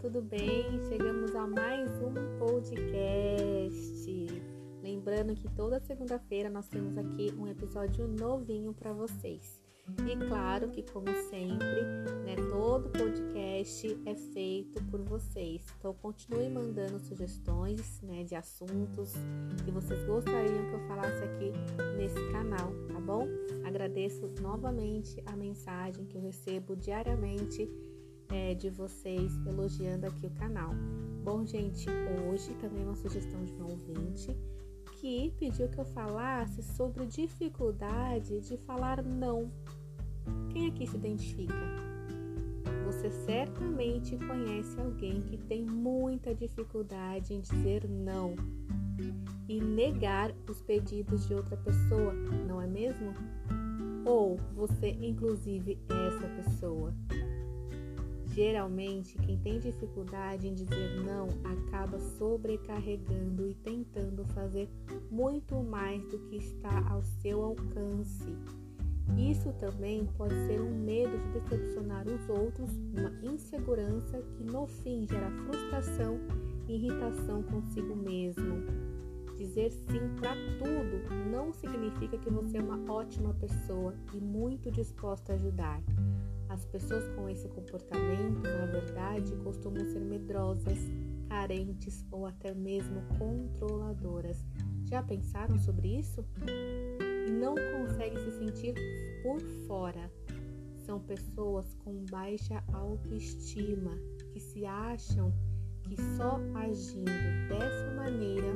[0.00, 0.84] tudo bem?
[0.88, 4.26] Chegamos a mais um podcast.
[4.82, 9.60] Lembrando que toda segunda-feira nós temos aqui um episódio novinho para vocês.
[10.06, 11.82] E claro que, como sempre,
[12.24, 15.64] né, todo podcast é feito por vocês.
[15.78, 19.14] Então, continue mandando sugestões né, de assuntos
[19.64, 21.52] que vocês gostariam que eu falasse aqui
[21.96, 23.26] nesse canal, tá bom?
[23.64, 27.68] Agradeço novamente a mensagem que eu recebo diariamente
[28.30, 30.72] é, de vocês elogiando aqui o canal.
[31.24, 31.86] Bom, gente,
[32.26, 34.36] hoje também uma sugestão de um ouvinte
[35.00, 39.50] que pediu que eu falasse sobre dificuldade de falar não.
[40.50, 41.54] Quem aqui se identifica?
[42.86, 48.34] Você certamente conhece alguém que tem muita dificuldade em dizer não
[49.48, 52.12] e negar os pedidos de outra pessoa,
[52.46, 53.14] não é mesmo?
[54.04, 56.94] Ou você, inclusive, é essa pessoa?
[58.38, 64.68] Geralmente, quem tem dificuldade em dizer não acaba sobrecarregando e tentando fazer
[65.10, 68.32] muito mais do que está ao seu alcance.
[69.16, 75.04] Isso também pode ser um medo de decepcionar os outros, uma insegurança que no fim
[75.10, 76.20] gera frustração
[76.68, 78.62] e irritação consigo mesmo.
[79.36, 85.32] Dizer sim para tudo não significa que você é uma ótima pessoa e muito disposta
[85.32, 85.82] a ajudar.
[86.48, 90.78] As pessoas com esse comportamento, na verdade, costumam ser medrosas,
[91.28, 94.44] carentes ou até mesmo controladoras.
[94.88, 96.24] Já pensaram sobre isso?
[97.26, 98.74] E não conseguem se sentir
[99.22, 100.10] por fora.
[100.86, 103.92] São pessoas com baixa autoestima
[104.32, 105.30] que se acham
[105.82, 107.10] que só agindo
[107.48, 108.54] dessa maneira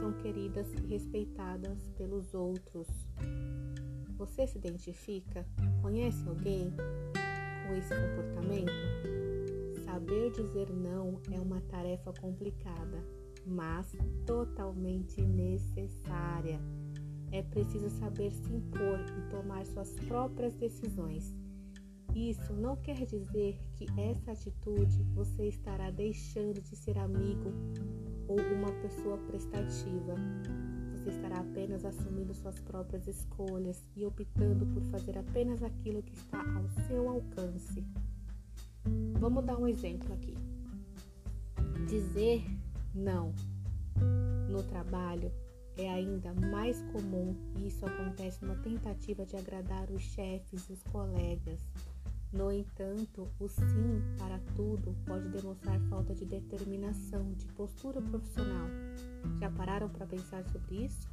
[0.00, 2.86] são queridas e respeitadas pelos outros.
[4.16, 5.46] Você se identifica?
[5.82, 6.72] Conhece alguém
[7.66, 8.72] com esse comportamento?
[9.84, 13.04] Saber dizer não é uma tarefa complicada,
[13.46, 13.92] mas
[14.24, 16.60] totalmente necessária.
[17.32, 21.34] É preciso saber se impor e tomar suas próprias decisões.
[22.14, 27.52] Isso não quer dizer que essa atitude você estará deixando de ser amigo
[28.28, 30.14] ou uma pessoa prestativa.
[31.06, 36.40] Você estará apenas assumindo suas próprias escolhas e optando por fazer apenas aquilo que está
[36.40, 37.86] ao seu alcance.
[39.20, 40.34] Vamos dar um exemplo aqui.
[41.86, 42.44] Dizer
[42.92, 43.32] não
[44.50, 45.30] no trabalho
[45.76, 50.82] é ainda mais comum e isso acontece numa tentativa de agradar os chefes e os
[50.82, 51.60] colegas.
[52.36, 58.68] No entanto, o sim para tudo pode demonstrar falta de determinação, de postura profissional.
[59.40, 61.08] Já pararam para pensar sobre isso?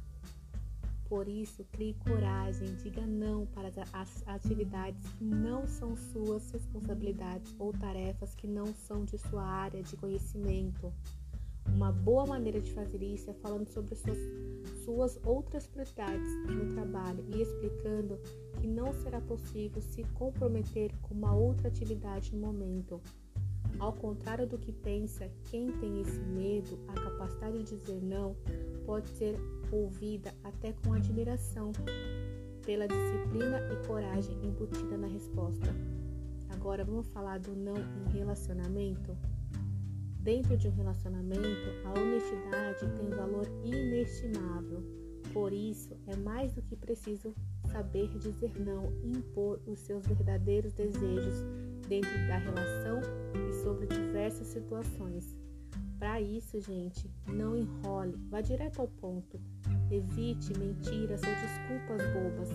[1.08, 7.72] Por isso, crie coragem, diga não para as atividades que não são suas responsabilidades ou
[7.72, 10.92] tarefas que não são de sua área de conhecimento.
[11.66, 14.18] Uma boa maneira de fazer isso é falando sobre suas,
[14.84, 18.18] suas outras prioridades no trabalho e explicando
[18.64, 22.98] que não será possível se comprometer com uma outra atividade no momento.
[23.78, 28.34] Ao contrário do que pensa, quem tem esse medo, a capacidade de dizer não
[28.86, 29.36] pode ser
[29.70, 31.72] ouvida até com admiração
[32.64, 35.68] pela disciplina e coragem embutida na resposta.
[36.48, 39.14] Agora vamos falar do não em relacionamento?
[40.20, 44.82] Dentro de um relacionamento, a honestidade tem valor inestimável.
[45.34, 47.34] Por isso, é mais do que preciso
[47.74, 51.44] saber dizer não e impor os seus verdadeiros desejos
[51.88, 53.00] dentro da relação
[53.34, 55.36] e sobre diversas situações.
[55.98, 59.40] Para isso, gente, não enrole, vá direto ao ponto.
[59.90, 62.48] Evite mentiras ou desculpas bobas.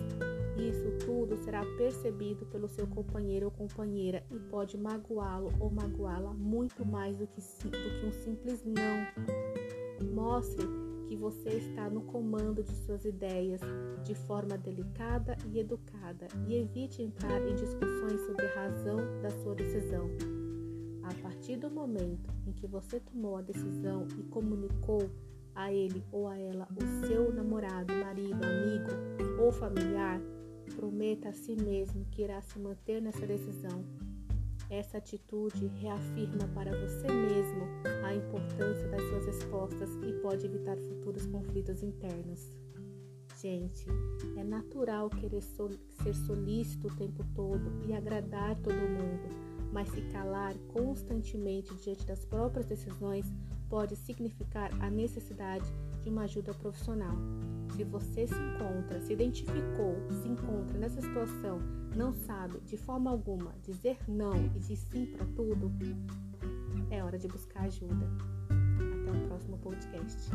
[0.56, 6.84] Isso tudo será percebido pelo seu companheiro ou companheira e pode magoá-lo ou magoá-la muito
[6.84, 10.06] mais do que, do que um simples não.
[10.14, 10.66] Mostre
[11.10, 13.60] que você está no comando de suas ideias
[14.04, 19.56] de forma delicada e educada e evite entrar em discussões sobre a razão da sua
[19.56, 20.08] decisão.
[21.02, 25.10] A partir do momento em que você tomou a decisão e comunicou
[25.52, 30.20] a ele ou a ela, o seu namorado, marido, amigo ou familiar,
[30.76, 33.84] prometa a si mesmo que irá se manter nessa decisão.
[34.70, 37.66] Essa atitude reafirma para você mesmo
[38.04, 42.56] a importância das suas respostas e pode evitar futuros conflitos internos.
[43.36, 43.84] Gente,
[44.36, 45.70] é natural querer sol
[46.04, 49.28] ser solícito o tempo todo e agradar todo mundo,
[49.72, 53.26] mas se calar constantemente diante das próprias decisões
[53.70, 55.64] pode significar a necessidade
[56.02, 57.16] de uma ajuda profissional.
[57.74, 61.60] Se você se encontra, se identificou, se encontra nessa situação,
[61.96, 65.72] não sabe de forma alguma dizer não e dizer sim para tudo,
[66.90, 68.06] é hora de buscar ajuda.
[68.48, 70.30] Até o próximo podcast.